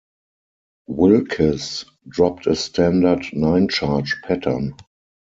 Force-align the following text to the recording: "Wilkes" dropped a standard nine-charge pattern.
"Wilkes" 0.87 1.85
dropped 2.07 2.47
a 2.47 2.55
standard 2.55 3.23
nine-charge 3.33 4.19
pattern. 4.23 4.73